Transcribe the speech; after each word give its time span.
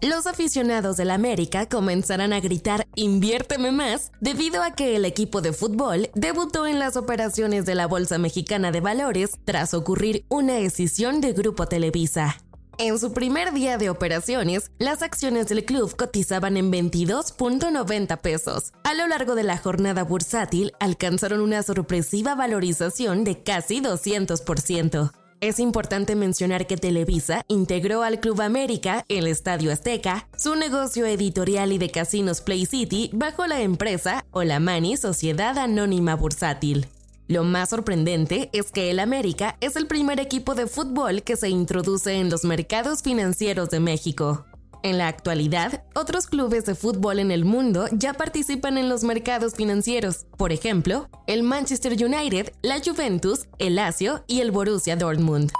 Los 0.00 0.28
aficionados 0.28 0.96
del 0.96 1.10
América 1.10 1.68
comenzarán 1.68 2.32
a 2.32 2.38
gritar 2.38 2.86
inviérteme 2.94 3.72
más 3.72 4.12
debido 4.20 4.62
a 4.62 4.70
que 4.76 4.94
el 4.94 5.04
equipo 5.04 5.40
de 5.40 5.52
fútbol 5.52 6.08
debutó 6.14 6.68
en 6.68 6.78
las 6.78 6.96
operaciones 6.96 7.66
de 7.66 7.74
la 7.74 7.88
Bolsa 7.88 8.16
Mexicana 8.16 8.70
de 8.70 8.80
Valores 8.80 9.32
tras 9.44 9.74
ocurrir 9.74 10.24
una 10.28 10.54
decisión 10.54 11.20
de 11.20 11.32
Grupo 11.32 11.66
Televisa. 11.66 12.36
En 12.78 12.96
su 13.00 13.12
primer 13.12 13.52
día 13.52 13.76
de 13.76 13.90
operaciones, 13.90 14.70
las 14.78 15.02
acciones 15.02 15.48
del 15.48 15.64
club 15.64 15.96
cotizaban 15.96 16.56
en 16.56 16.70
22.90 16.70 18.20
pesos. 18.20 18.72
A 18.84 18.94
lo 18.94 19.08
largo 19.08 19.34
de 19.34 19.42
la 19.42 19.58
jornada 19.58 20.04
bursátil, 20.04 20.74
alcanzaron 20.78 21.40
una 21.40 21.64
sorpresiva 21.64 22.36
valorización 22.36 23.24
de 23.24 23.42
casi 23.42 23.80
200%. 23.80 25.10
Es 25.40 25.60
importante 25.60 26.16
mencionar 26.16 26.66
que 26.66 26.76
Televisa 26.76 27.44
integró 27.46 28.02
al 28.02 28.18
Club 28.18 28.40
América, 28.40 29.04
el 29.08 29.28
Estadio 29.28 29.72
Azteca, 29.72 30.26
su 30.36 30.56
negocio 30.56 31.06
editorial 31.06 31.70
y 31.72 31.78
de 31.78 31.90
casinos 31.90 32.40
Play 32.40 32.66
City 32.66 33.10
bajo 33.12 33.46
la 33.46 33.60
empresa 33.60 34.24
Olamani 34.32 34.96
Sociedad 34.96 35.56
Anónima 35.56 36.16
Bursátil. 36.16 36.88
Lo 37.28 37.44
más 37.44 37.68
sorprendente 37.68 38.50
es 38.52 38.72
que 38.72 38.90
el 38.90 38.98
América 38.98 39.56
es 39.60 39.76
el 39.76 39.86
primer 39.86 40.18
equipo 40.18 40.56
de 40.56 40.66
fútbol 40.66 41.22
que 41.22 41.36
se 41.36 41.48
introduce 41.48 42.14
en 42.14 42.30
los 42.30 42.42
mercados 42.42 43.02
financieros 43.02 43.68
de 43.68 43.78
México. 43.78 44.44
En 44.82 44.98
la 44.98 45.08
actualidad, 45.08 45.84
otros 45.94 46.26
clubes 46.26 46.64
de 46.64 46.74
fútbol 46.74 47.18
en 47.18 47.30
el 47.30 47.44
mundo 47.44 47.86
ya 47.92 48.14
participan 48.14 48.78
en 48.78 48.88
los 48.88 49.02
mercados 49.02 49.54
financieros. 49.54 50.26
Por 50.36 50.52
ejemplo, 50.52 51.08
el 51.26 51.42
Manchester 51.42 51.92
United, 51.92 52.52
la 52.62 52.80
Juventus, 52.84 53.46
el 53.58 53.76
Lazio 53.76 54.24
y 54.28 54.40
el 54.40 54.50
Borussia 54.50 54.96
Dortmund. 54.96 55.50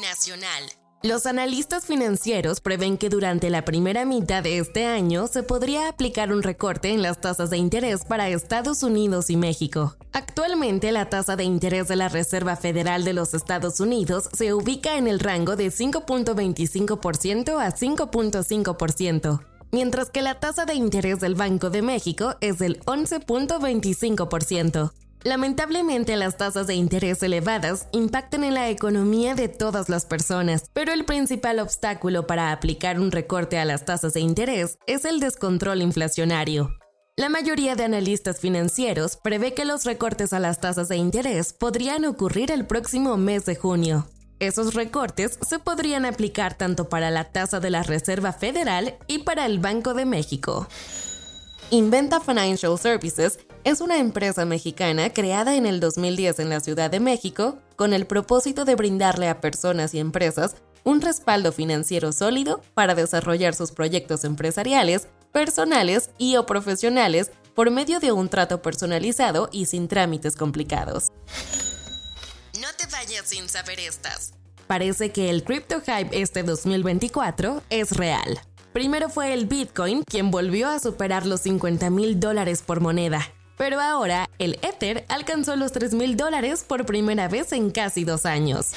Nacional. 0.00 0.77
Los 1.04 1.26
analistas 1.26 1.86
financieros 1.86 2.60
prevén 2.60 2.98
que 2.98 3.08
durante 3.08 3.50
la 3.50 3.64
primera 3.64 4.04
mitad 4.04 4.42
de 4.42 4.58
este 4.58 4.84
año 4.84 5.28
se 5.28 5.44
podría 5.44 5.88
aplicar 5.88 6.32
un 6.32 6.42
recorte 6.42 6.90
en 6.90 7.02
las 7.02 7.20
tasas 7.20 7.50
de 7.50 7.56
interés 7.56 8.04
para 8.04 8.28
Estados 8.28 8.82
Unidos 8.82 9.30
y 9.30 9.36
México. 9.36 9.96
Actualmente 10.12 10.90
la 10.90 11.08
tasa 11.08 11.36
de 11.36 11.44
interés 11.44 11.86
de 11.86 11.94
la 11.94 12.08
Reserva 12.08 12.56
Federal 12.56 13.04
de 13.04 13.12
los 13.12 13.32
Estados 13.32 13.78
Unidos 13.78 14.28
se 14.32 14.52
ubica 14.52 14.96
en 14.96 15.06
el 15.06 15.20
rango 15.20 15.54
de 15.54 15.68
5.25% 15.68 17.60
a 17.60 17.72
5.5%, 17.72 19.40
mientras 19.70 20.10
que 20.10 20.22
la 20.22 20.40
tasa 20.40 20.64
de 20.64 20.74
interés 20.74 21.20
del 21.20 21.36
Banco 21.36 21.70
de 21.70 21.82
México 21.82 22.34
es 22.40 22.58
del 22.58 22.80
11.25%. 22.86 24.90
Lamentablemente 25.28 26.16
las 26.16 26.38
tasas 26.38 26.66
de 26.66 26.74
interés 26.74 27.22
elevadas 27.22 27.86
impactan 27.92 28.44
en 28.44 28.54
la 28.54 28.70
economía 28.70 29.34
de 29.34 29.48
todas 29.48 29.90
las 29.90 30.06
personas, 30.06 30.70
pero 30.72 30.90
el 30.90 31.04
principal 31.04 31.58
obstáculo 31.58 32.26
para 32.26 32.50
aplicar 32.50 32.98
un 32.98 33.12
recorte 33.12 33.58
a 33.58 33.66
las 33.66 33.84
tasas 33.84 34.14
de 34.14 34.20
interés 34.20 34.78
es 34.86 35.04
el 35.04 35.20
descontrol 35.20 35.82
inflacionario. 35.82 36.70
La 37.18 37.28
mayoría 37.28 37.76
de 37.76 37.84
analistas 37.84 38.40
financieros 38.40 39.18
prevé 39.22 39.52
que 39.52 39.66
los 39.66 39.84
recortes 39.84 40.32
a 40.32 40.40
las 40.40 40.60
tasas 40.60 40.88
de 40.88 40.96
interés 40.96 41.52
podrían 41.52 42.06
ocurrir 42.06 42.50
el 42.50 42.64
próximo 42.66 43.18
mes 43.18 43.44
de 43.44 43.54
junio. 43.54 44.06
Esos 44.38 44.72
recortes 44.72 45.38
se 45.46 45.58
podrían 45.58 46.06
aplicar 46.06 46.56
tanto 46.56 46.88
para 46.88 47.10
la 47.10 47.24
tasa 47.24 47.60
de 47.60 47.68
la 47.68 47.82
Reserva 47.82 48.32
Federal 48.32 48.96
y 49.08 49.18
para 49.18 49.44
el 49.44 49.58
Banco 49.58 49.92
de 49.92 50.06
México. 50.06 50.66
Inventa 51.70 52.18
Financial 52.18 52.78
Services 52.78 53.38
es 53.64 53.80
una 53.80 53.98
empresa 53.98 54.44
mexicana 54.44 55.12
creada 55.12 55.56
en 55.56 55.66
el 55.66 55.80
2010 55.80 56.38
en 56.38 56.48
la 56.48 56.60
Ciudad 56.60 56.90
de 56.90 57.00
México 57.00 57.58
con 57.76 57.92
el 57.92 58.06
propósito 58.06 58.64
de 58.64 58.74
brindarle 58.74 59.28
a 59.28 59.40
personas 59.40 59.94
y 59.94 59.98
empresas 59.98 60.56
un 60.84 61.00
respaldo 61.00 61.52
financiero 61.52 62.12
sólido 62.12 62.62
para 62.74 62.94
desarrollar 62.94 63.54
sus 63.54 63.72
proyectos 63.72 64.24
empresariales, 64.24 65.08
personales 65.32 66.10
y 66.18 66.36
o 66.36 66.46
profesionales 66.46 67.30
por 67.54 67.70
medio 67.70 68.00
de 68.00 68.12
un 68.12 68.28
trato 68.28 68.62
personalizado 68.62 69.48
y 69.52 69.66
sin 69.66 69.88
trámites 69.88 70.36
complicados. 70.36 71.08
No 72.60 72.68
te 72.76 72.86
vayas 72.90 73.26
sin 73.26 73.48
saber 73.48 73.80
estas. 73.80 74.32
Parece 74.66 75.10
que 75.10 75.30
el 75.30 75.44
crypto 75.44 75.80
hype 75.80 76.20
este 76.20 76.42
2024 76.42 77.62
es 77.70 77.92
real. 77.96 78.40
Primero 78.72 79.08
fue 79.08 79.32
el 79.32 79.46
Bitcoin 79.46 80.02
quien 80.04 80.30
volvió 80.30 80.68
a 80.68 80.78
superar 80.78 81.26
los 81.26 81.40
50 81.40 81.90
mil 81.90 82.20
dólares 82.20 82.62
por 82.62 82.80
moneda, 82.80 83.26
pero 83.58 83.80
ahora 83.80 84.30
el 84.38 84.58
Ether 84.62 85.04
alcanzó 85.08 85.56
los 85.56 85.72
3 85.72 85.92
mil 85.92 86.16
dólares 86.16 86.64
por 86.66 86.86
primera 86.86 87.28
vez 87.28 87.52
en 87.52 87.70
casi 87.70 88.04
dos 88.04 88.24
años. 88.24 88.68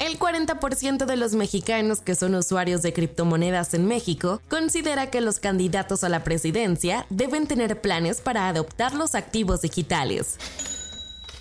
El 0.00 0.18
40% 0.18 1.06
de 1.06 1.16
los 1.16 1.32
mexicanos 1.32 2.00
que 2.00 2.14
son 2.14 2.34
usuarios 2.36 2.82
de 2.82 2.92
criptomonedas 2.92 3.74
en 3.74 3.86
México 3.86 4.40
considera 4.48 5.10
que 5.10 5.20
los 5.20 5.40
candidatos 5.40 6.04
a 6.04 6.08
la 6.08 6.22
presidencia 6.22 7.06
deben 7.10 7.48
tener 7.48 7.80
planes 7.80 8.20
para 8.20 8.48
adoptar 8.48 8.94
los 8.94 9.16
activos 9.16 9.62
digitales. 9.62 10.38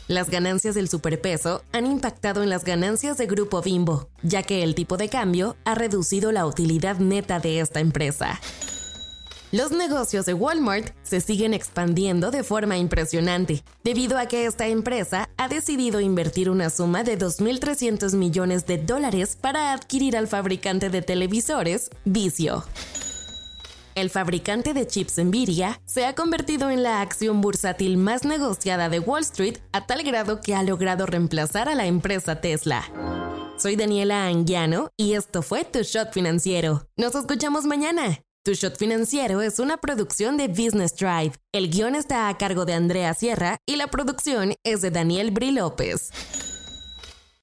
Las 0.08 0.30
ganancias 0.30 0.74
del 0.74 0.88
superpeso 0.88 1.64
han 1.74 1.86
impactado 1.86 2.42
en 2.42 2.50
las 2.50 2.64
ganancias 2.64 3.18
de 3.18 3.28
Grupo 3.28 3.62
Bimbo, 3.62 4.08
ya 4.24 4.42
que 4.42 4.64
el 4.64 4.74
tipo 4.74 4.96
de 4.96 5.10
cambio 5.10 5.58
ha 5.66 5.76
reducido 5.76 6.32
la 6.32 6.46
utilidad 6.46 6.98
neta 6.98 7.40
de 7.40 7.60
esta 7.60 7.82
empresa. 7.82 8.40
Los 9.54 9.72
negocios 9.72 10.26
de 10.26 10.34
Walmart 10.34 10.94
se 11.04 11.22
siguen 11.22 11.54
expandiendo 11.54 12.32
de 12.32 12.44
forma 12.44 12.78
impresionante, 12.78 13.64
debido 13.82 14.18
a 14.18 14.26
que 14.26 14.46
esta 14.46 14.68
empresa 14.68 15.30
ha 15.38 15.48
decidido 15.48 16.02
invertir 16.02 16.50
una 16.50 16.70
suma 16.70 17.06
de 17.06 17.18
2.300 17.18 18.14
millones 18.16 18.66
de 18.66 18.78
dólares 18.78 19.38
para 19.40 19.72
adquirir 19.72 20.18
al 20.18 20.28
fabricante 20.28 20.90
de 20.90 21.02
televisores, 21.02 21.90
Vicio. 22.04 22.66
El 23.96 24.10
fabricante 24.10 24.74
de 24.74 24.86
chips 24.86 25.18
Nvidia 25.18 25.80
se 25.86 26.06
ha 26.06 26.14
convertido 26.14 26.70
en 26.70 26.84
la 26.84 27.00
acción 27.00 27.40
bursátil 27.40 27.96
más 27.96 28.26
negociada 28.26 28.90
de 28.90 29.00
Wall 29.00 29.22
Street 29.22 29.60
a 29.72 29.88
tal 29.88 30.04
grado 30.04 30.42
que 30.42 30.56
ha 30.56 30.62
logrado 30.62 31.06
reemplazar 31.06 31.70
a 31.70 31.76
la 31.76 31.86
empresa 31.86 32.42
Tesla. 32.42 32.84
Soy 33.58 33.78
Daniela 33.78 34.28
Anguiano 34.28 34.90
y 34.98 35.14
esto 35.14 35.42
fue 35.42 35.64
Tu 35.64 35.84
Shot 35.84 36.12
Financiero. 36.12 36.86
Nos 36.98 37.16
escuchamos 37.16 37.64
mañana. 37.64 38.20
Tu 38.48 38.54
Shot 38.54 38.78
Financiero 38.78 39.42
es 39.42 39.60
una 39.60 39.76
producción 39.76 40.38
de 40.38 40.48
Business 40.48 40.96
Drive. 40.96 41.34
El 41.52 41.70
guion 41.70 41.96
está 41.96 42.30
a 42.30 42.38
cargo 42.38 42.64
de 42.64 42.76
Andrea 42.76 43.14
Sierra 43.14 43.58
y 43.66 43.76
la 43.76 43.88
producción 43.88 44.54
es 44.64 44.80
de 44.80 44.90
Daniel 44.90 45.32
Bri 45.32 45.52
López. 45.52 46.14